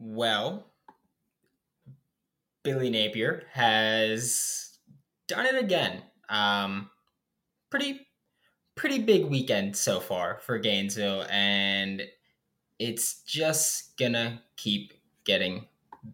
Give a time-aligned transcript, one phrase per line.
[0.00, 0.64] Well,
[2.62, 4.78] Billy Napier has
[5.28, 6.02] done it again.
[6.30, 6.90] Um,
[7.68, 8.06] pretty,
[8.76, 12.02] pretty big weekend so far for Gainesville, and
[12.78, 14.94] it's just gonna keep
[15.24, 15.66] getting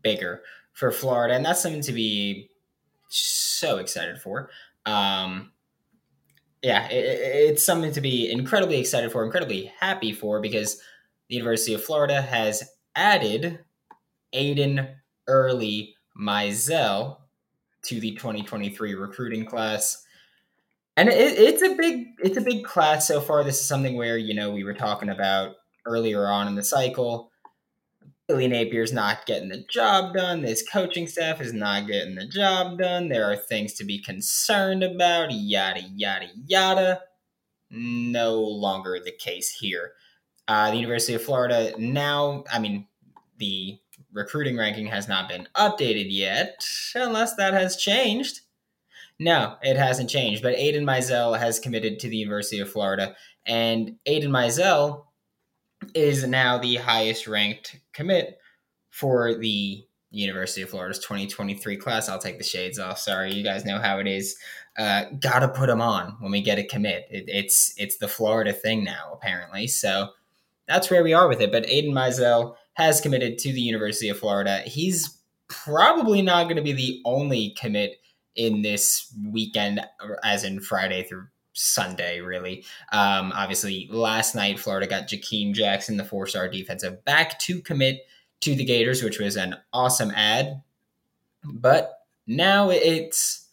[0.02, 0.42] bigger
[0.72, 2.50] for Florida, and that's something to be
[3.08, 4.50] so excited for.
[4.84, 5.52] Um,
[6.62, 10.78] yeah, it, it's something to be incredibly excited for, incredibly happy for, because
[11.28, 13.60] the University of Florida has added
[14.36, 14.94] Aiden
[15.26, 17.18] Early Mizell
[17.84, 20.04] to the 2023 recruiting class.
[20.96, 23.44] And it, it's a big it's a big class so far.
[23.44, 27.30] This is something where, you know, we were talking about earlier on in the cycle.
[28.28, 30.42] Billy Napier's not getting the job done.
[30.42, 33.08] This coaching staff is not getting the job done.
[33.08, 37.02] There are things to be concerned about, yada, yada, yada.
[37.70, 39.92] No longer the case here.
[40.48, 42.88] Uh, the University of Florida now, I mean,
[43.38, 43.78] the
[44.12, 48.40] recruiting ranking has not been updated yet, unless that has changed.
[49.18, 50.42] No, it hasn't changed.
[50.42, 53.14] But Aiden Mizell has committed to the University of Florida,
[53.46, 55.04] and Aiden Mizell
[55.94, 58.38] is now the highest ranked commit
[58.90, 62.08] for the University of Florida's 2023 class.
[62.08, 62.98] I'll take the shades off.
[62.98, 64.36] Sorry, you guys know how it is.
[64.78, 67.06] Uh, gotta put them on when we get a commit.
[67.10, 69.66] It, it's it's the Florida thing now, apparently.
[69.66, 70.10] So
[70.68, 71.52] that's where we are with it.
[71.52, 74.60] But Aiden Mizell has committed to the University of Florida.
[74.66, 77.96] He's probably not going to be the only commit
[78.34, 79.80] in this weekend,
[80.22, 82.66] as in Friday through Sunday, really.
[82.92, 88.02] Um, obviously, last night, Florida got Jakeem Jackson, the four star defensive back, to commit
[88.40, 90.62] to the Gators, which was an awesome ad.
[91.44, 93.48] But now it's,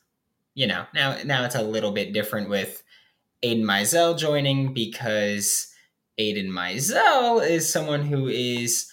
[0.53, 2.83] you know, now now it's a little bit different with
[3.41, 5.73] Aiden Mizell joining because
[6.19, 8.89] Aiden Mizell is someone who is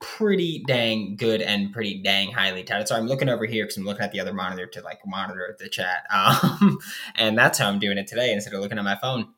[0.00, 2.88] pretty dang good and pretty dang highly touted.
[2.88, 5.56] So I'm looking over here because I'm looking at the other monitor to like monitor
[5.58, 6.04] the chat.
[6.12, 6.78] Um,
[7.16, 9.28] and that's how I'm doing it today instead of looking at my phone.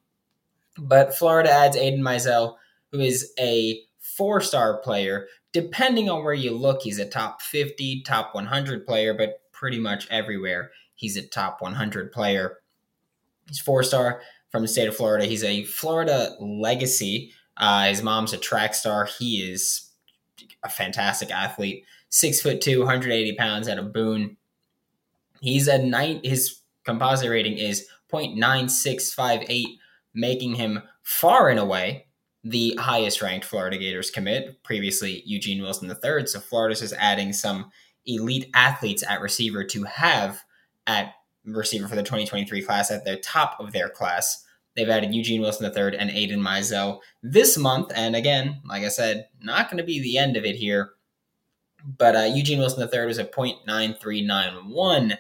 [0.79, 2.57] But Florida adds Aiden Mizell,
[2.93, 5.27] who is a four star player.
[5.53, 10.07] Depending on where you look, he's a top 50, top 100 player, but pretty much
[10.11, 10.71] everywhere
[11.01, 12.59] he's a top 100 player.
[13.49, 14.21] He's four star
[14.51, 15.25] from the state of Florida.
[15.25, 17.33] He's a Florida legacy.
[17.57, 19.07] Uh, his mom's a track star.
[19.07, 19.90] He is
[20.63, 21.85] a fantastic athlete.
[22.09, 24.37] Six foot two, 180 pounds out of Boone.
[25.41, 26.21] He's a nine.
[26.23, 29.79] His composite rating is 0.9658,
[30.15, 32.07] making him far and away
[32.43, 34.63] the highest ranked Florida Gators commit.
[34.63, 36.27] Previously, Eugene Wilson III.
[36.27, 37.71] So Florida's just adding some
[38.07, 40.43] elite athletes at receiver to have
[40.87, 44.45] at receiver for the 2023 class at the top of their class.
[44.77, 47.93] They've added Eugene Wilson III and Aiden Mizell this month.
[47.95, 50.93] And again, like I said, not going to be the end of it here.
[51.99, 55.17] But uh, Eugene Wilson III was a .9391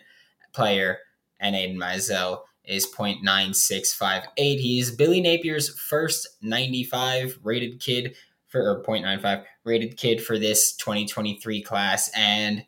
[0.52, 0.98] player,
[1.40, 4.34] and Aiden Mizell is .9658.
[4.36, 8.14] He's Billy Napier's first 95 rated kid
[8.48, 12.10] for or .95 rated kid for this 2023 class.
[12.14, 12.64] And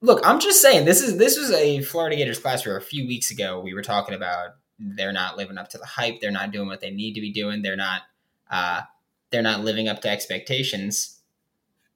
[0.00, 3.06] look, I'm just saying this is this was a Florida Gators class where a few
[3.06, 6.20] weeks ago we were talking about they're not living up to the hype.
[6.20, 7.62] They're not doing what they need to be doing.
[7.62, 8.02] They're not
[8.50, 8.82] uh,
[9.30, 11.20] they're not living up to expectations.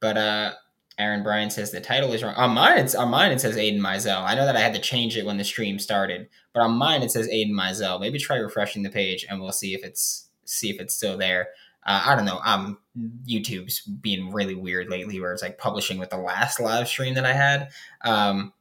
[0.00, 0.52] But uh,
[0.98, 2.34] Aaron Bryan says the title is wrong.
[2.34, 3.32] On mine, it's on mine.
[3.32, 4.22] It says Aiden Mizell.
[4.22, 7.02] I know that I had to change it when the stream started, but on mine
[7.02, 8.00] it says Aiden Mizell.
[8.00, 11.48] Maybe try refreshing the page, and we'll see if it's see if it's still there.
[11.84, 12.40] Uh, I don't know.
[12.44, 12.78] Um,
[13.26, 17.24] YouTube's being really weird lately, where it's like publishing with the last live stream that
[17.24, 17.70] I had.
[18.04, 18.52] Um,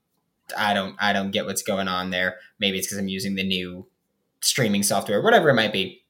[0.57, 2.37] I don't I don't get what's going on there.
[2.59, 3.87] Maybe it's because I'm using the new
[4.41, 6.03] streaming software, whatever it might be.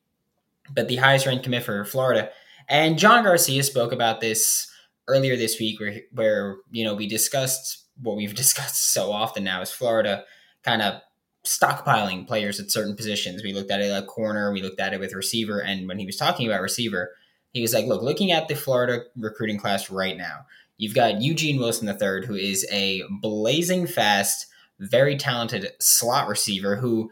[0.73, 2.29] But the highest ranked commit for Florida.
[2.69, 4.71] And John Garcia spoke about this
[5.07, 9.61] earlier this week where, where you know we discussed what we've discussed so often now
[9.61, 10.23] is Florida
[10.63, 11.01] kind of
[11.45, 13.43] stockpiling players at certain positions.
[13.43, 16.05] We looked at it like corner, we looked at it with receiver, and when he
[16.05, 17.11] was talking about receiver,
[17.53, 20.45] he was like, "Look, looking at the Florida recruiting class right now,
[20.77, 24.47] you've got Eugene Wilson III, who is a blazing fast,
[24.79, 27.11] very talented slot receiver who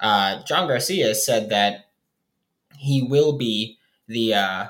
[0.00, 1.90] uh, John Garcia said that
[2.76, 4.66] he will be the uh,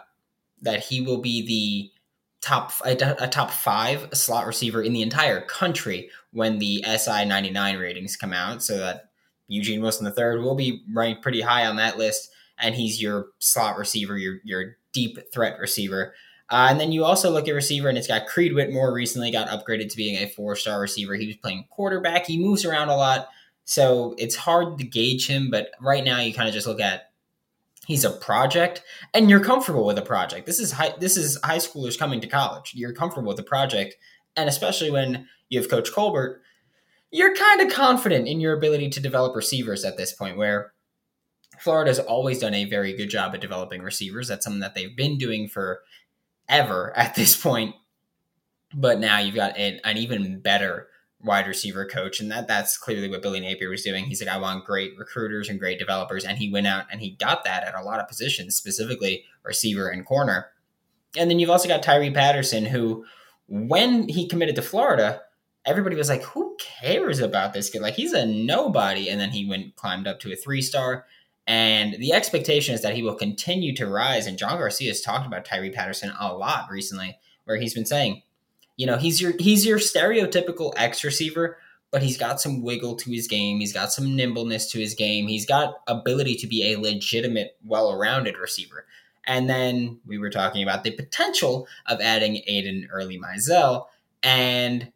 [0.62, 1.92] that he will be the
[2.40, 7.78] top a, top five slot receiver in the entire country when the SI ninety nine
[7.78, 8.62] ratings come out.
[8.62, 9.10] So that
[9.48, 13.78] Eugene Wilson III will be ranked pretty high on that list, and he's your slot
[13.78, 16.14] receiver, your your deep threat receiver.
[16.50, 19.48] Uh, and then you also look at receiver, and it's got Creed Whittemore recently got
[19.48, 21.14] upgraded to being a four star receiver.
[21.14, 22.26] He was playing quarterback.
[22.26, 23.28] He moves around a lot.
[23.70, 27.12] So it's hard to gauge him, but right now you kind of just look at
[27.86, 28.82] he's a project
[29.14, 30.44] and you're comfortable with a project.
[30.46, 32.72] This is high this is high schoolers coming to college.
[32.74, 33.94] You're comfortable with a project
[34.36, 36.42] and especially when you have coach colbert
[37.12, 40.72] you're kind of confident in your ability to develop receivers at this point where
[41.60, 44.26] florida's always done a very good job at developing receivers.
[44.26, 45.82] That's something that they've been doing for
[46.48, 47.76] ever at this point.
[48.74, 50.89] But now you've got an, an even better
[51.22, 54.04] wide receiver coach, and that that's clearly what Billy Napier was doing.
[54.06, 57.10] He's like, I want great recruiters and great developers, and he went out and he
[57.10, 60.50] got that at a lot of positions, specifically receiver and corner.
[61.16, 63.04] And then you've also got Tyree Patterson, who,
[63.48, 65.22] when he committed to Florida,
[65.66, 67.82] everybody was like, "Who cares about this kid?
[67.82, 71.06] Like he's a nobody." And then he went climbed up to a three star.
[71.46, 74.26] And the expectation is that he will continue to rise.
[74.26, 78.22] And John Garcia has talked about Tyree Patterson a lot recently, where he's been saying,
[78.80, 81.58] you know, he's your he's your stereotypical X receiver,
[81.90, 83.60] but he's got some wiggle to his game.
[83.60, 85.28] He's got some nimbleness to his game.
[85.28, 88.86] He's got ability to be a legitimate, well-rounded receiver.
[89.26, 93.84] And then we were talking about the potential of adding Aiden Early Mizell,
[94.22, 94.90] and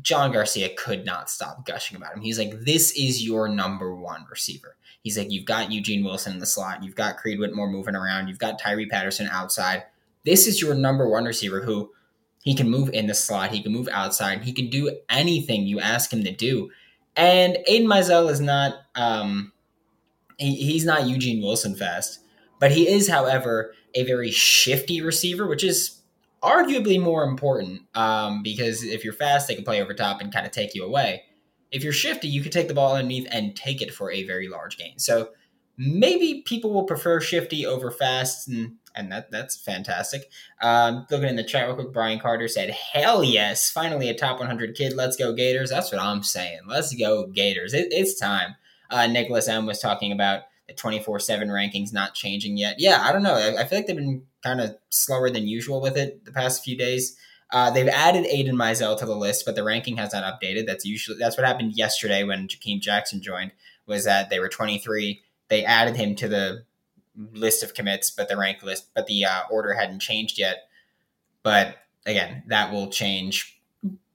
[0.00, 2.22] John Garcia could not stop gushing about him.
[2.22, 6.38] He's like, "This is your number one receiver." He's like, "You've got Eugene Wilson in
[6.38, 6.82] the slot.
[6.82, 8.28] You've got Creed Whittemore moving around.
[8.28, 9.82] You've got Tyree Patterson outside.
[10.24, 11.92] This is your number one receiver who."
[12.42, 13.50] He can move in the slot.
[13.50, 14.44] He can move outside.
[14.44, 16.70] He can do anything you ask him to do.
[17.16, 19.52] And Aiden Mizell is not um,
[20.38, 22.20] he, he's not Eugene Wilson fast,
[22.60, 26.00] but he is, however, a very shifty receiver, which is
[26.42, 30.46] arguably more important um, because if you're fast, they can play over top and kind
[30.46, 31.24] of take you away.
[31.70, 34.48] If you're shifty, you can take the ball underneath and take it for a very
[34.48, 34.98] large gain.
[34.98, 35.30] So
[35.78, 40.30] maybe people will prefer shifty over fast, and and that that's fantastic.
[40.60, 44.40] Um, looking in the chat real quick, Brian Carter said, "Hell yes, finally a top
[44.40, 44.94] 100 kid.
[44.94, 46.60] Let's go Gators." That's what I'm saying.
[46.66, 47.72] Let's go Gators.
[47.72, 48.56] It, it's time.
[48.90, 52.76] Uh, Nicholas M was talking about the 24 7 rankings not changing yet.
[52.78, 53.34] Yeah, I don't know.
[53.34, 56.64] I, I feel like they've been kind of slower than usual with it the past
[56.64, 57.16] few days.
[57.50, 60.66] Uh, they've added Aiden Mizell to the list, but the ranking has not updated.
[60.66, 63.52] That's usually that's what happened yesterday when Jakeem Jackson joined.
[63.86, 65.22] Was that they were 23.
[65.48, 66.64] They added him to the
[67.32, 70.68] list of commits, but the rank list, but the uh, order hadn't changed yet.
[71.42, 73.60] But again, that will change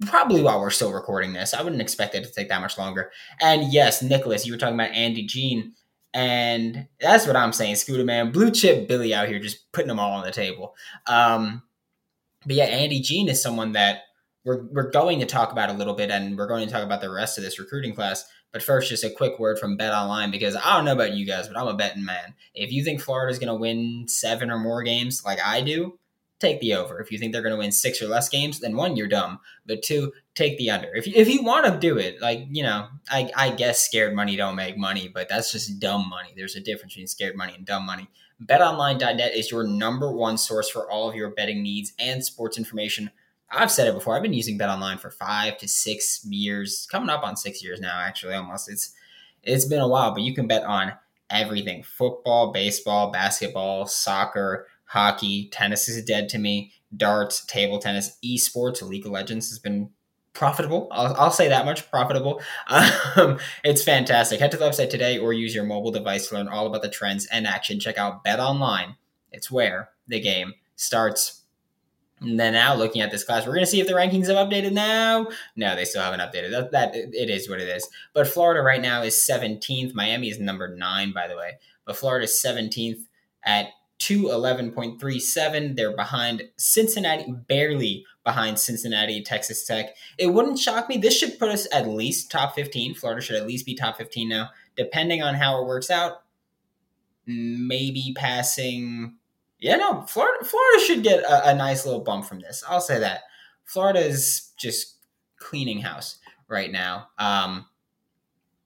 [0.06, 1.54] probably while we're still recording this.
[1.54, 3.12] I wouldn't expect it to take that much longer.
[3.42, 5.74] And yes, Nicholas, you were talking about Andy Jean,
[6.14, 10.00] and that's what I'm saying, Scooter man, blue chip Billy out here, just putting them
[10.00, 10.76] all on the table.
[11.08, 11.64] Um,
[12.46, 14.02] but yeah, Andy Jean is someone that
[14.46, 17.02] we're we're going to talk about a little bit, and we're going to talk about
[17.02, 18.26] the rest of this recruiting class.
[18.52, 21.26] But first, just a quick word from Bet Online because I don't know about you
[21.26, 22.36] guys, but I'm a betting man.
[22.54, 25.98] If you think Florida's going to win seven or more games like I do,
[26.40, 27.00] take the over.
[27.00, 29.40] If you think they're going to win six or less games, then one, you're dumb.
[29.66, 30.94] But two, take the under.
[30.94, 34.14] If you, if you want to do it, like, you know, I, I guess scared
[34.14, 36.34] money don't make money, but that's just dumb money.
[36.36, 38.10] There's a difference between scared money and dumb money.
[38.44, 43.10] BetOnline.net is your number one source for all of your betting needs and sports information
[43.54, 44.16] I've said it before.
[44.16, 47.80] I've been using Bet Online for five to six years, coming up on six years
[47.80, 48.00] now.
[48.00, 48.70] Actually, almost.
[48.70, 48.94] It's
[49.44, 50.94] it's been a while, but you can bet on
[51.30, 55.50] everything: football, baseball, basketball, soccer, hockey.
[55.52, 56.72] Tennis is dead to me.
[56.96, 59.90] Darts, table tennis, esports, League of Legends has been
[60.34, 60.88] profitable.
[60.92, 62.42] I'll, I'll say that much profitable.
[63.16, 64.40] Um, it's fantastic.
[64.40, 66.90] Head to the website today or use your mobile device to learn all about the
[66.90, 67.80] trends and action.
[67.80, 68.96] Check out Bet Online.
[69.32, 71.43] It's where the game starts.
[72.24, 74.48] And then now looking at this class, we're going to see if the rankings have
[74.48, 75.28] updated now.
[75.56, 76.52] No, they still haven't updated.
[76.52, 77.88] That, that it is what it is.
[78.14, 79.94] But Florida right now is 17th.
[79.94, 81.58] Miami is number nine, by the way.
[81.86, 83.06] But Florida is 17th
[83.46, 83.68] at
[84.00, 85.76] 211.37.
[85.76, 89.96] They're behind Cincinnati, barely behind Cincinnati, Texas Tech.
[90.18, 90.98] It wouldn't shock me.
[90.98, 92.96] This should put us at least top 15.
[92.96, 94.50] Florida should at least be top 15 now.
[94.76, 96.24] Depending on how it works out,
[97.26, 99.16] maybe passing
[99.64, 102.66] yeah, no, Florida Florida should get a, a nice little bump from this.
[102.68, 103.22] I'll say that.
[103.64, 104.98] Florida is just
[105.38, 106.18] cleaning house
[106.50, 107.08] right now.
[107.18, 107.66] Um,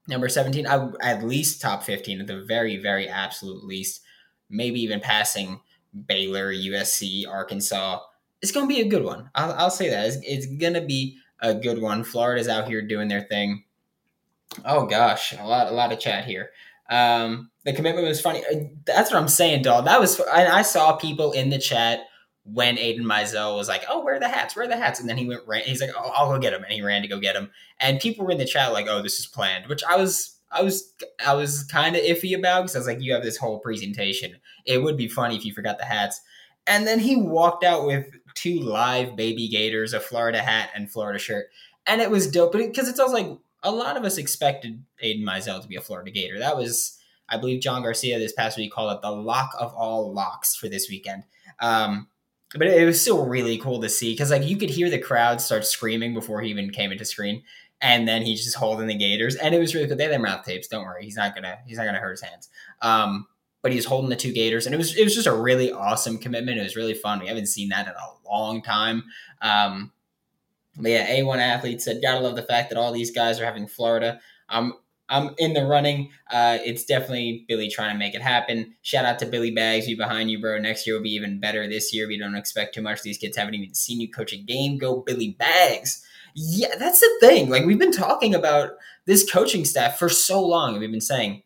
[0.07, 4.01] number 17, I, at least top 15 at the very, very absolute least.
[4.49, 5.61] Maybe even passing
[6.07, 7.99] Baylor, USC, Arkansas.
[8.41, 9.29] It's going to be a good one.
[9.35, 10.07] I'll, I'll say that.
[10.07, 12.03] It's, it's going to be a good one.
[12.03, 13.65] Florida's out here doing their thing.
[14.65, 16.49] Oh gosh, a lot, a lot of chat here.
[16.89, 18.41] Um, the commitment was funny.
[18.85, 19.85] That's what I'm saying, dog.
[19.85, 20.21] That was.
[20.21, 21.99] I, I saw people in the chat
[22.45, 24.55] when Aiden Mizell was like, "Oh, where are the hats?
[24.55, 25.45] Where are the hats?" And then he went.
[25.45, 27.51] Ran, he's like, "Oh, I'll go get them," and he ran to go get them.
[27.77, 30.33] And people were in the chat like, "Oh, this is planned," which I was.
[30.49, 30.93] I was
[31.25, 34.37] I was kind of iffy about because I was like, you have this whole presentation.
[34.65, 36.21] It would be funny if you forgot the hats.
[36.65, 41.19] And then he walked out with two live baby gators, a Florida hat and Florida
[41.19, 41.47] shirt,
[41.85, 42.53] and it was dope.
[42.53, 46.11] Because it's also like a lot of us expected Aiden Mizell to be a Florida
[46.11, 46.39] Gator.
[46.39, 46.96] That was
[47.29, 50.69] I believe John Garcia this past week called it the lock of all locks for
[50.69, 51.23] this weekend.
[51.59, 52.07] Um,
[52.53, 55.41] but it was still really cool to see because like you could hear the crowd
[55.41, 57.43] start screaming before he even came into screen,
[57.81, 59.97] and then he's just holding the Gators, and it was really good.
[59.97, 60.67] They had their mouth tapes.
[60.67, 62.49] Don't worry, he's not gonna he's not gonna hurt his hands.
[62.81, 63.27] Um,
[63.61, 66.17] but he's holding the two Gators, and it was it was just a really awesome
[66.17, 66.57] commitment.
[66.57, 67.19] It was really fun.
[67.19, 69.03] We haven't seen that in a long time.
[69.41, 69.91] Um,
[70.77, 73.67] but yeah, A1 athlete said, "Gotta love the fact that all these guys are having
[73.67, 74.75] Florida." Um,
[75.09, 76.09] I'm in the running.
[76.29, 78.75] Uh, it's definitely Billy trying to make it happen.
[78.81, 79.87] Shout out to Billy Bags.
[79.87, 80.57] We behind you, bro.
[80.57, 81.67] Next year will be even better.
[81.67, 83.01] This year, we don't expect too much.
[83.01, 84.77] These kids haven't even seen you coach a game.
[84.77, 86.05] Go Billy Bags.
[86.35, 87.49] Yeah, that's the thing.
[87.49, 88.71] Like we've been talking about
[89.05, 90.77] this coaching staff for so long.
[90.77, 91.41] We've been saying,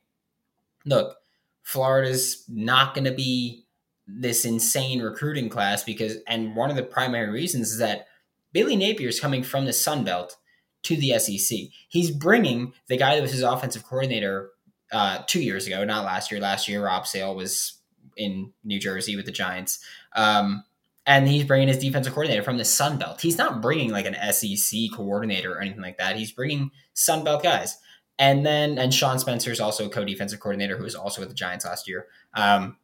[0.85, 1.15] look,
[1.63, 3.65] Florida's not going to be
[4.07, 8.07] this insane recruiting class because, and one of the primary reasons is that
[8.51, 10.35] Billy Napier is coming from the Sun Belt
[10.83, 11.59] to the SEC.
[11.87, 14.49] He's bringing the guy that was his offensive coordinator
[14.91, 16.39] uh, two years ago, not last year.
[16.39, 17.79] Last year, Rob Sale was
[18.17, 19.79] in New Jersey with the Giants.
[20.15, 20.63] Um,
[21.05, 23.21] and he's bringing his defensive coordinator from the Sun Belt.
[23.21, 26.15] He's not bringing like an SEC coordinator or anything like that.
[26.15, 27.77] He's bringing Sun Belt guys.
[28.19, 31.35] And then, and Sean Spencer is also a co-defensive coordinator who was also with the
[31.35, 32.07] Giants last year.
[32.35, 32.77] Um,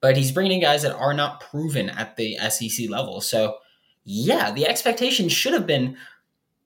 [0.00, 3.20] but he's bringing in guys that are not proven at the SEC level.
[3.20, 3.56] So,
[4.04, 5.96] yeah, the expectation should have been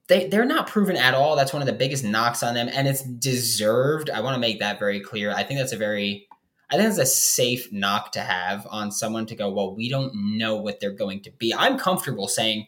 [0.08, 1.37] they they're not proven at all.
[1.37, 4.11] That's one of the biggest knocks on them, and it's deserved.
[4.11, 5.32] I want to make that very clear.
[5.32, 6.28] I think that's a very
[6.70, 10.38] I think it's a safe knock to have on someone to go, well, we don't
[10.38, 11.54] know what they're going to be.
[11.54, 12.66] I'm comfortable saying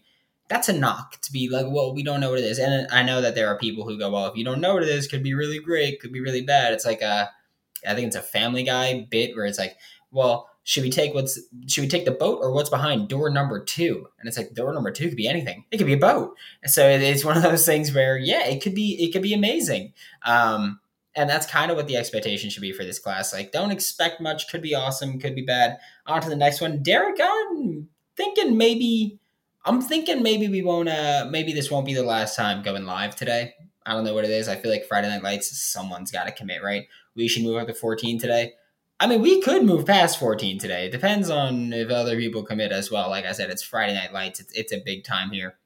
[0.49, 2.59] that's a knock to be like, well, we don't know what it is.
[2.59, 4.83] And I know that there are people who go, well, if you don't know what
[4.83, 6.73] it is, could be really great, could be really bad.
[6.73, 7.31] It's like a,
[7.87, 9.77] I think it's a Family Guy bit where it's like,
[10.11, 13.63] well, should we take what's should we take the boat or what's behind door number
[13.63, 14.09] two?
[14.19, 15.65] And it's like door number two could be anything.
[15.71, 16.37] It could be a boat.
[16.65, 19.93] So it's one of those things where yeah it could be it could be amazing.
[20.25, 20.81] Um
[21.15, 23.33] and that's kind of what the expectation should be for this class.
[23.33, 24.49] Like don't expect much.
[24.49, 25.21] Could be awesome.
[25.21, 25.79] Could be bad.
[26.05, 26.83] On to the next one.
[26.83, 29.21] Derek i'm thinking maybe
[29.65, 33.15] i'm thinking maybe we won't uh maybe this won't be the last time going live
[33.15, 33.55] today.
[33.87, 34.49] I don't know what it is.
[34.49, 36.89] I feel like friday night lights someone's got to commit right?
[37.15, 38.55] We should move up to 14 today
[38.99, 40.87] I mean, we could move past 14 today.
[40.87, 43.11] It depends on if other people commit as well.
[43.11, 44.41] Like I said, it's Friday Night Lights.
[44.41, 45.59] It's, it's a big time here.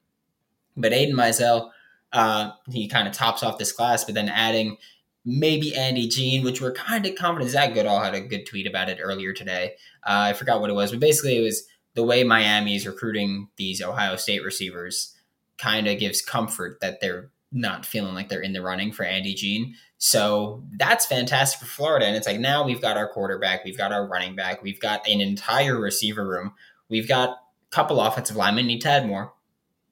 [0.77, 1.71] But Aiden Mizell,
[2.13, 4.79] uh, he kind of tops off this class, but then adding
[5.25, 7.53] maybe Andy Jean, which we're kind of confident.
[7.53, 9.75] Zach Goodall had a good tweet about it earlier today.
[10.03, 13.49] Uh, I forgot what it was, but basically it was the way Miami is recruiting
[13.57, 15.15] these Ohio State receivers
[15.59, 19.35] kind of gives comfort that they're not feeling like they're in the running for Andy
[19.35, 19.75] Jean.
[19.99, 22.07] So that's fantastic for Florida.
[22.07, 25.07] And it's like now we've got our quarterback, we've got our running back, we've got
[25.09, 26.52] an entire receiver room,
[26.88, 27.37] we've got a
[27.71, 28.66] couple offensive linemen.
[28.66, 29.33] Need to add more.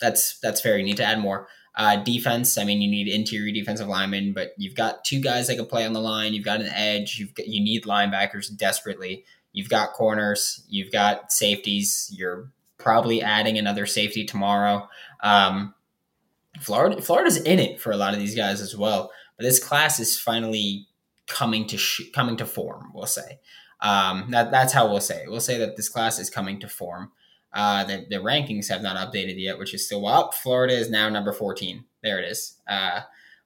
[0.00, 0.78] That's that's fair.
[0.78, 1.48] You need to add more.
[1.74, 2.58] Uh, defense.
[2.58, 5.86] I mean, you need interior defensive linemen, but you've got two guys that can play
[5.86, 6.34] on the line.
[6.34, 7.18] You've got an edge.
[7.18, 9.24] You've got, you need linebackers desperately.
[9.52, 10.64] You've got corners.
[10.68, 12.12] You've got safeties.
[12.12, 14.88] You're probably adding another safety tomorrow.
[15.22, 15.74] Um,
[16.60, 19.10] Florida Florida's in it for a lot of these guys as well.
[19.36, 20.86] But this class is finally
[21.26, 22.90] coming to sh- coming to form.
[22.94, 23.38] We'll say
[23.80, 25.30] um, that that's how we'll say it.
[25.30, 27.12] We'll say that this class is coming to form.
[27.52, 30.34] Uh, the, the rankings have not updated yet, which is still up.
[30.34, 31.84] Florida is now number 14.
[32.02, 32.56] There it is.
[32.68, 33.00] Uh,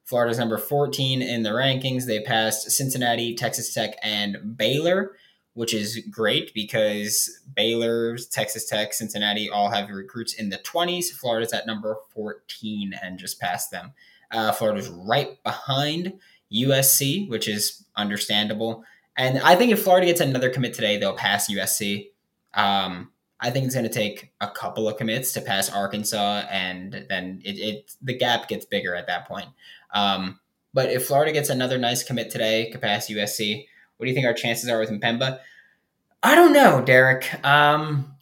[0.05, 2.07] Florida's number 14 in the rankings.
[2.07, 5.13] They passed Cincinnati, Texas Tech, and Baylor
[5.55, 11.07] which is great because Baylor, Texas Tech, Cincinnati all have recruits in the 20s.
[11.07, 13.93] Florida's at number 14 and just passed them.
[14.31, 16.15] Uh, Florida's right behind
[16.53, 18.85] USC, which is understandable.
[19.17, 22.09] And I think if Florida gets another commit today, they'll pass USC.
[22.55, 27.07] Um, I think it's going to take a couple of commits to pass Arkansas, and
[27.09, 29.49] then it, it the gap gets bigger at that point.
[29.93, 30.39] Um,
[30.73, 33.67] but if Florida gets another nice commit today, could pass USC.
[34.03, 35.39] What do you think our chances are with M'Pemba?
[36.25, 37.33] I don't know, Derek.
[37.47, 38.17] Um,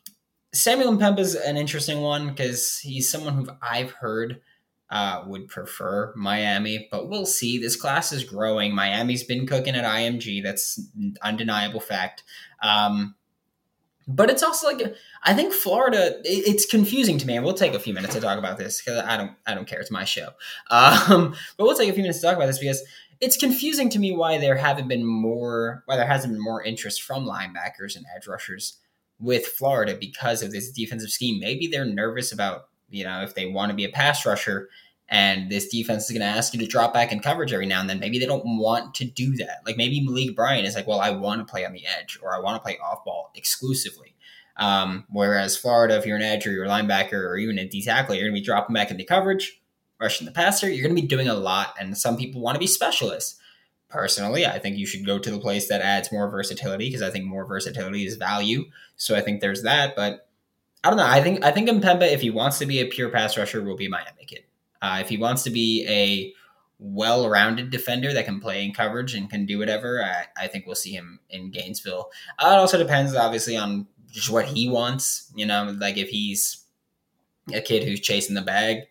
[0.52, 4.42] Samuel is an interesting one because he's someone who I've heard
[4.90, 7.56] uh, would prefer Miami, but we'll see.
[7.56, 8.74] This class is growing.
[8.74, 10.42] Miami's been cooking at IMG.
[10.42, 10.78] That's
[11.22, 12.24] undeniable fact.
[12.62, 13.14] Um,
[14.10, 16.20] but it's also like I think Florida.
[16.24, 18.98] it's confusing to me, and we'll take a few minutes to talk about this because
[18.98, 19.32] I don't.
[19.46, 19.80] I don't care.
[19.80, 20.30] It's my show.
[20.70, 22.82] Um, but we'll take a few minutes to talk about this because
[23.20, 27.02] it's confusing to me why there haven't been more why there hasn't been more interest
[27.02, 28.78] from linebackers and edge rushers
[29.18, 31.38] with Florida because of this defensive scheme.
[31.38, 34.68] Maybe they're nervous about, you know, if they want to be a pass rusher
[35.10, 37.80] and this defense is going to ask you to drop back in coverage every now
[37.80, 37.98] and then.
[37.98, 39.58] Maybe they don't want to do that.
[39.66, 42.34] Like maybe Malik Bryant is like, well, I want to play on the edge or
[42.34, 44.14] I want to play off ball exclusively.
[44.56, 47.82] Um, whereas Florida, if you're an edge or you're a linebacker or even a D
[47.82, 49.60] tackle, you're going to be dropping back into coverage
[50.00, 51.74] rushing the passer, you're going to be doing a lot.
[51.78, 53.38] And some people want to be specialists.
[53.88, 57.10] personally, I think you should go to the place that adds more versatility because I
[57.10, 58.64] think more versatility is value.
[58.96, 59.94] So I think there's that.
[59.94, 60.28] But
[60.82, 61.06] I don't know.
[61.06, 63.76] I think I think M'Pemba, if he wants to be a pure pass rusher, will
[63.76, 64.44] be Miami kid.
[64.82, 66.32] Uh, if he wants to be a
[66.78, 70.74] well-rounded defender that can play in coverage and can do whatever, I, I think we'll
[70.74, 72.10] see him in Gainesville.
[72.38, 75.30] Uh, it also depends, obviously, on just what he wants.
[75.34, 76.64] You know, like if he's
[77.52, 78.84] a kid who's chasing the bag,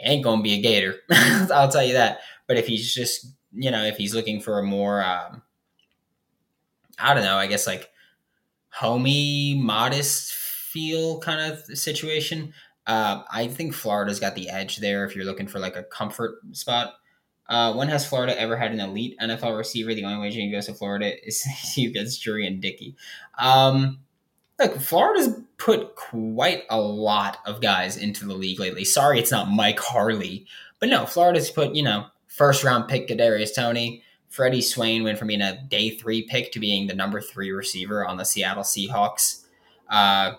[0.00, 0.96] ain't gonna be a Gator.
[1.10, 2.20] I'll tell you that.
[2.46, 5.42] But if he's just, you know, if he's looking for a more, um,
[6.98, 7.90] I don't know, I guess like
[8.70, 12.52] homey, modest feel kind of situation.
[12.86, 16.36] Uh, I think Florida's got the edge there if you're looking for like a comfort
[16.52, 16.94] spot.
[17.48, 19.94] Uh, when has Florida ever had an elite NFL receiver?
[19.94, 21.44] The only way you can go to Florida is
[21.76, 22.96] you get Jurrion Dickey.
[23.38, 24.00] Um,
[24.58, 28.84] look, Florida's put quite a lot of guys into the league lately.
[28.84, 30.46] Sorry, it's not Mike Harley,
[30.78, 34.02] but no, Florida's put you know first round pick Kadarius Toney.
[34.28, 38.04] Freddie Swain went from being a day three pick to being the number three receiver
[38.04, 39.44] on the Seattle Seahawks.
[39.88, 40.32] Uh,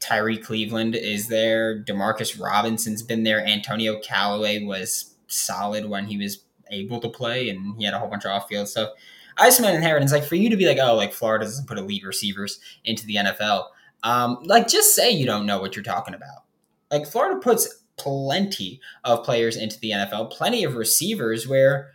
[0.00, 1.82] Tyrie Cleveland is there.
[1.82, 3.44] Demarcus Robinson's been there.
[3.44, 8.08] Antonio Callaway was solid when he was able to play, and he had a whole
[8.08, 8.90] bunch of off field stuff.
[9.36, 12.60] Iceman inheritance, like for you to be like, oh, like Florida doesn't put elite receivers
[12.84, 13.66] into the NFL.
[14.02, 16.44] Um, like just say you don't know what you're talking about.
[16.90, 21.90] Like Florida puts plenty of players into the NFL, plenty of receivers where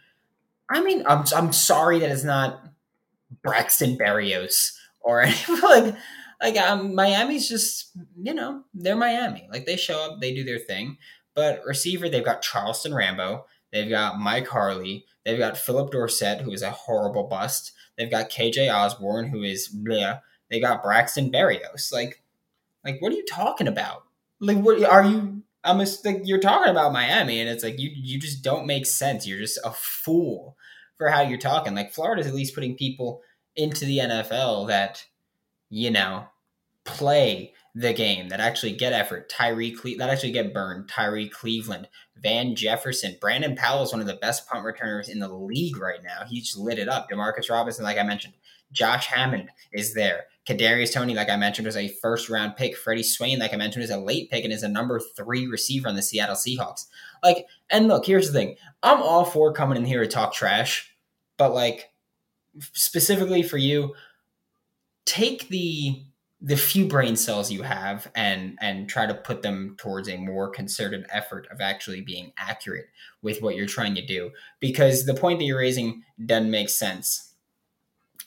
[0.70, 2.64] I mean, I'm I'm sorry that it's not
[3.42, 5.60] Braxton Berrios or anything.
[5.62, 5.96] like
[6.44, 9.48] like um, Miami's just you know they're Miami.
[9.52, 10.98] Like they show up, they do their thing.
[11.36, 16.52] But receiver, they've got Charleston Rambo, they've got Mike Harley, they've got Phillip Dorsett, who
[16.52, 17.72] is a horrible bust.
[17.98, 20.20] They've got KJ Osborn, who is bleh.
[20.50, 21.92] They got Braxton Berrios.
[21.92, 22.22] Like,
[22.84, 24.04] like what are you talking about?
[24.40, 25.44] Like, what are you?
[25.64, 28.86] I'm just like you're talking about Miami, and it's like you you just don't make
[28.86, 29.26] sense.
[29.26, 30.58] You're just a fool
[30.98, 31.74] for how you're talking.
[31.74, 33.22] Like Florida's at least putting people
[33.56, 35.06] into the NFL that
[35.70, 36.28] you know
[36.86, 39.30] play the game, that actually get effort.
[39.30, 40.88] Tyree Cle- that actually get burned.
[40.88, 41.88] Tyrie Cleveland,
[42.18, 46.04] Van Jefferson, Brandon Powell is one of the best punt returners in the league right
[46.04, 46.26] now.
[46.28, 47.10] He's lit it up.
[47.10, 48.34] Demarcus Robinson, like I mentioned,
[48.72, 50.26] Josh Hammond is there.
[50.48, 52.76] Kadarius Toney, like I mentioned, was a first round pick.
[52.76, 55.88] Freddie Swain, like I mentioned, is a late pick and is a number three receiver
[55.88, 56.88] on the Seattle Seahawks.
[57.24, 60.94] Like, and look, here's the thing: I'm all for coming in here to talk trash,
[61.38, 61.92] but like
[62.74, 63.96] specifically for you,
[65.06, 66.04] take the
[66.46, 70.50] the few brain cells you have and and try to put them towards a more
[70.50, 72.88] concerted effort of actually being accurate
[73.22, 74.30] with what you're trying to do.
[74.60, 77.34] Because the point that you're raising doesn't make sense.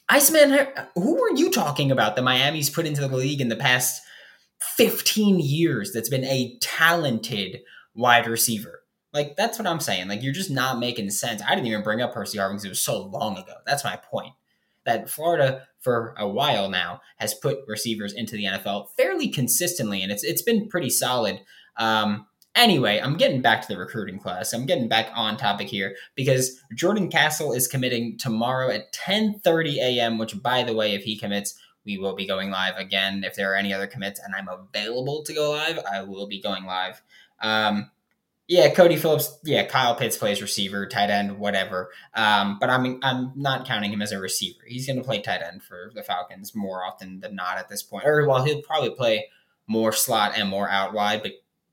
[0.09, 4.03] Iceman who were you talking about that miami's put into the league in the past
[4.77, 7.61] 15 years that's been a talented
[7.95, 8.83] wide receiver?
[9.13, 10.09] Like that's what i'm saying.
[10.09, 11.43] Like you're just not making sense.
[11.47, 13.55] I didn't even bring up percy harvin because it was so long ago.
[13.67, 14.33] That's my point
[14.87, 20.11] that Florida for a while now has put receivers into the NFL fairly consistently, and
[20.11, 21.41] it's it's been pretty solid.
[21.77, 24.53] Um, anyway, I'm getting back to the recruiting class.
[24.53, 30.19] I'm getting back on topic here because Jordan Castle is committing tomorrow at 10:30 a.m.
[30.19, 33.23] Which, by the way, if he commits, we will be going live again.
[33.25, 36.41] If there are any other commits and I'm available to go live, I will be
[36.41, 37.03] going live.
[37.41, 37.91] Um,
[38.49, 39.39] yeah, Cody Phillips.
[39.45, 41.91] Yeah, Kyle Pitts plays receiver, tight end, whatever.
[42.15, 44.61] Um, but I'm I'm not counting him as a receiver.
[44.67, 47.83] He's going to play tight end for the Falcons more often than not at this
[47.83, 48.07] point.
[48.07, 49.29] Or well, he'll probably play
[49.67, 51.33] more slot and more out wide, but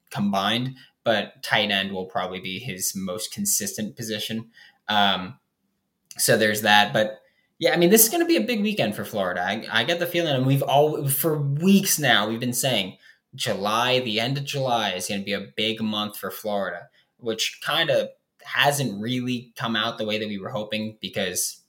[0.09, 0.75] combined.
[1.03, 4.49] But tight end will probably be his most consistent position.
[4.88, 5.38] Um,
[6.17, 6.91] so there's that.
[6.91, 7.19] But
[7.59, 9.43] yeah, I mean, this is going to be a big weekend for Florida.
[9.45, 12.97] I, I get the feeling, and we've all for weeks now we've been saying
[13.35, 17.59] July, the end of July is going to be a big month for Florida, which
[17.63, 18.09] kind of
[18.43, 21.61] hasn't really come out the way that we were hoping because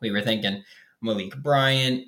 [0.00, 0.62] we were thinking
[1.00, 2.04] Malik Bryant,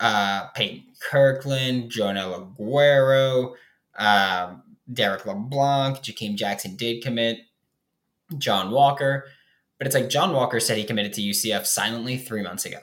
[0.00, 3.54] uh, Peyton Kirkland, Joenel Aguero,
[3.98, 4.54] uh,
[4.92, 7.38] Derek LeBlanc, Jakeem Jackson did commit,
[8.38, 9.26] John Walker.
[9.78, 12.78] But it's like John Walker said he committed to UCF silently three months ago.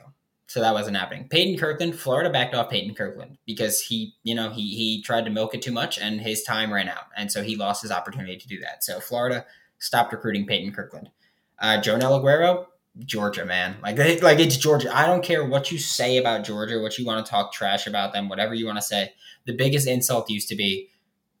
[0.46, 1.28] So that wasn't happening.
[1.28, 5.30] Peyton Kirkland, Florida backed off Peyton Kirkland because he, you know, he he tried to
[5.30, 8.36] milk it too much and his time ran out, and so he lost his opportunity
[8.36, 8.84] to do that.
[8.84, 9.46] So Florida
[9.78, 11.10] stopped recruiting Peyton Kirkland.
[11.58, 12.66] Uh, Joenel Aguero,
[13.04, 14.94] Georgia, man, like like it's Georgia.
[14.94, 18.12] I don't care what you say about Georgia, what you want to talk trash about
[18.12, 19.12] them, whatever you want to say.
[19.46, 20.90] The biggest insult used to be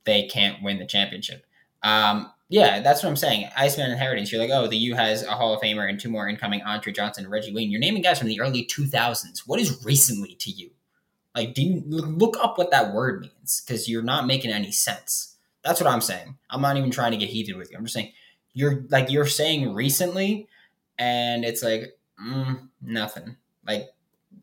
[0.04, 1.44] they can't win the championship.
[1.82, 3.48] Um, yeah, that's what I'm saying.
[3.56, 4.30] Iceman Inheritance.
[4.30, 6.92] You're like, oh, the U has a Hall of Famer and two more incoming, Andre
[6.92, 7.70] Johnson and Reggie Wayne.
[7.70, 9.40] You're naming guys from the early 2000s.
[9.46, 10.70] What is recently to you?
[11.34, 13.62] Like, do you look up what that word means?
[13.66, 15.36] Because you're not making any sense.
[15.64, 16.36] That's what I'm saying.
[16.50, 17.78] I'm not even trying to get heated with you.
[17.78, 18.12] I'm just saying
[18.52, 20.46] you're like you're saying recently
[20.98, 23.36] and it's like mm, nothing.
[23.66, 23.88] Like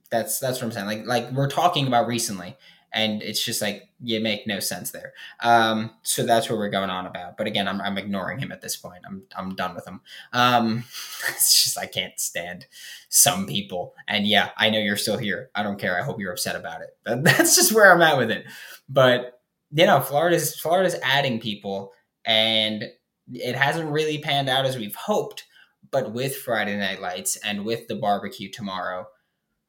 [0.09, 0.87] that's that's what I'm saying.
[0.87, 2.57] Like like we're talking about recently,
[2.93, 5.13] and it's just like you make no sense there.
[5.41, 7.37] Um, so that's what we're going on about.
[7.37, 9.03] But again, I'm, I'm ignoring him at this point.
[9.05, 10.01] I'm I'm done with him.
[10.33, 10.83] Um,
[11.29, 12.65] it's just I can't stand
[13.09, 13.93] some people.
[14.07, 15.49] And yeah, I know you're still here.
[15.55, 15.99] I don't care.
[15.99, 16.89] I hope you're upset about it.
[17.05, 18.45] That, that's just where I'm at with it.
[18.89, 21.93] But you know, Florida's Florida's adding people,
[22.25, 22.85] and
[23.33, 25.45] it hasn't really panned out as we've hoped.
[25.91, 29.07] But with Friday Night Lights and with the barbecue tomorrow,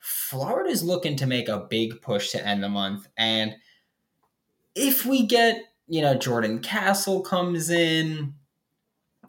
[0.02, 3.06] Florida's looking to make a big push to end the month.
[3.16, 3.54] And
[4.74, 8.34] if we get, you know, Jordan Castle comes in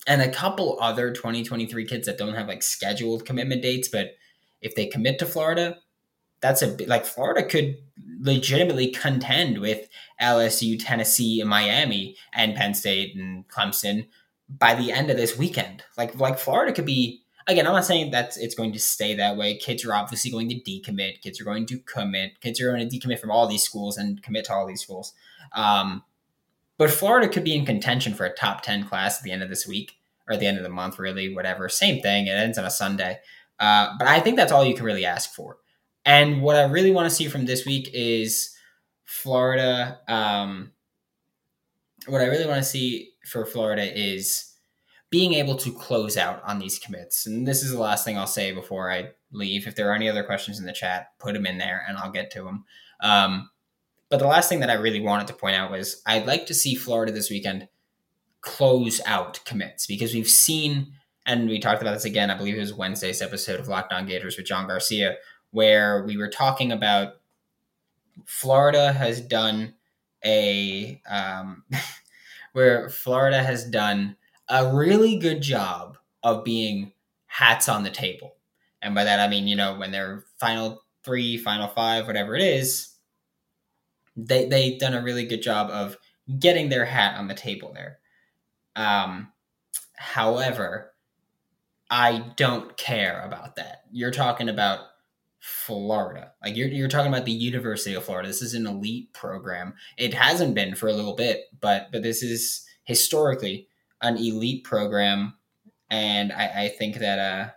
[0.07, 4.15] and a couple other 2023 kids that don't have like scheduled commitment dates, but
[4.61, 5.77] if they commit to Florida,
[6.41, 7.77] that's a like Florida could
[8.19, 9.87] legitimately contend with
[10.19, 14.07] LSU, Tennessee, and Miami, and Penn State and Clemson
[14.49, 15.83] by the end of this weekend.
[15.97, 19.37] Like like Florida could be again, I'm not saying that it's going to stay that
[19.37, 19.57] way.
[19.57, 21.21] Kids are obviously going to decommit.
[21.21, 22.39] Kids are going to commit.
[22.41, 25.13] Kids are going to decommit from all these schools and commit to all these schools.
[25.53, 26.03] Um,
[26.77, 29.49] but Florida could be in contention for a top 10 class at the end of
[29.49, 31.69] this week or the end of the month, really, whatever.
[31.69, 32.27] Same thing.
[32.27, 33.19] It ends on a Sunday.
[33.59, 35.57] Uh, but I think that's all you can really ask for.
[36.05, 38.55] And what I really want to see from this week is
[39.05, 39.99] Florida.
[40.07, 40.71] Um,
[42.07, 44.52] what I really want to see for Florida is
[45.13, 47.27] being able to close out on these commits.
[47.27, 49.67] And this is the last thing I'll say before I leave.
[49.67, 52.09] If there are any other questions in the chat, put them in there and I'll
[52.09, 52.65] get to them.
[52.99, 53.51] Um,
[54.09, 56.55] but the last thing that I really wanted to point out was I'd like to
[56.55, 57.67] see Florida this weekend
[58.41, 60.93] close out commits because we've seen,
[61.27, 64.35] and we talked about this again, I believe it was Wednesday's episode of Lockdown Gators
[64.35, 65.17] with John Garcia,
[65.51, 67.17] where we were talking about
[68.25, 69.75] Florida has done
[70.25, 71.65] a, um,
[72.53, 74.15] where Florida has done
[74.53, 76.91] a really good job of being
[77.25, 78.35] hats on the table.
[78.83, 82.43] And by that, I mean, you know, when they're final three, final five, whatever it
[82.43, 82.93] is,
[84.15, 85.97] they, they've done a really good job of
[86.37, 87.97] getting their hat on the table there.
[88.75, 89.31] Um,
[89.95, 90.93] however,
[91.89, 93.81] I don't care about that.
[93.91, 94.81] You're talking about
[95.39, 96.31] Florida.
[96.43, 98.27] Like you're you're talking about the University of Florida.
[98.27, 99.73] This is an elite program.
[99.97, 103.67] It hasn't been for a little bit, but but this is historically
[104.03, 105.33] an elite program,
[105.89, 107.49] and I, I think that uh,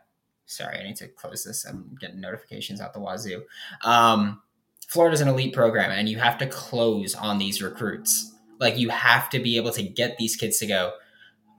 [0.46, 1.66] sorry, I need to close this.
[1.66, 3.42] I'm getting notifications out the wazoo.
[3.84, 4.40] Um,
[4.88, 8.32] Florida's an elite program, and you have to close on these recruits.
[8.58, 10.92] Like you have to be able to get these kids to go.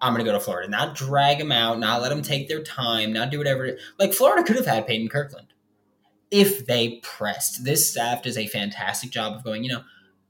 [0.02, 2.64] I'm going to go to Florida, not drag them out, not let them take their
[2.64, 3.78] time, not do whatever.
[4.00, 5.48] Like Florida could have had Peyton Kirkland
[6.30, 7.64] if they pressed.
[7.64, 9.64] This staff does a fantastic job of going.
[9.64, 9.84] You know,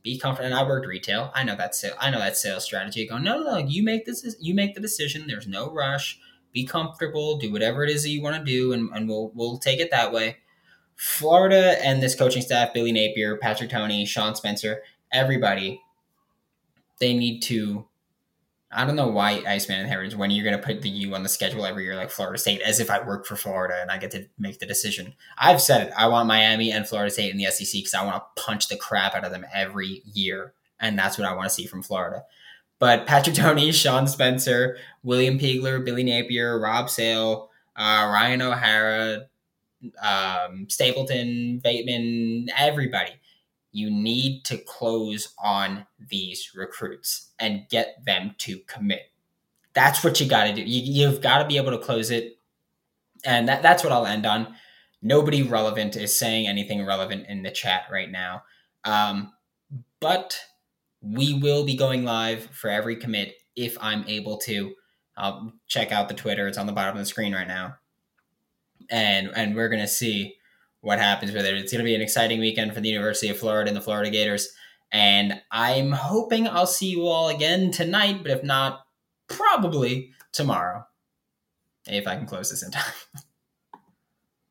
[0.07, 0.53] be confident.
[0.53, 1.31] I worked retail.
[1.35, 3.05] I know that's I know that sales strategy.
[3.05, 3.57] Going, no, no, no.
[3.57, 4.37] You make this.
[4.39, 5.25] You make the decision.
[5.27, 6.17] There's no rush.
[6.53, 7.37] Be comfortable.
[7.37, 9.91] Do whatever it is that you want to do, and, and we'll we'll take it
[9.91, 10.37] that way.
[10.95, 15.81] Florida and this coaching staff, Billy Napier, Patrick Toney, Sean Spencer, everybody,
[16.99, 17.85] they need to
[18.71, 21.23] I don't know why Iceman and Heritage when you're going to put the U on
[21.23, 23.97] the schedule every year like Florida State as if I work for Florida and I
[23.97, 25.13] get to make the decision.
[25.37, 25.93] I've said it.
[25.97, 28.75] I want Miami and Florida State in the SEC because I want to punch the
[28.75, 32.23] crap out of them every year, and that's what I want to see from Florida.
[32.77, 39.27] But Patrick Toney, Sean Spencer, William Peagler, Billy Napier, Rob Sale, uh, Ryan O'Hara,
[40.01, 43.13] um, Stapleton, Bateman, everybody
[43.77, 49.11] you need to close on these recruits and get them to commit.
[49.73, 50.63] That's what you got to do.
[50.63, 52.39] You, have got to be able to close it.
[53.23, 54.55] And that, that's what I'll end on.
[55.03, 58.41] Nobody relevant is saying anything relevant in the chat right now.
[58.83, 59.31] Um,
[59.99, 60.39] but
[60.99, 64.73] we will be going live for every commit if I'm able to.
[65.15, 66.47] I'll check out the Twitter.
[66.47, 67.75] It's on the bottom of the screen right now.
[68.89, 70.37] And and we're gonna see
[70.87, 71.53] what happens with it.
[71.53, 74.09] It's going to be an exciting weekend for the University of Florida and the Florida
[74.09, 74.47] Gators.
[74.89, 78.85] And I'm hoping I'll see you all again tonight, but if not,
[79.27, 80.87] probably tomorrow.
[81.87, 82.93] If I can close this in time.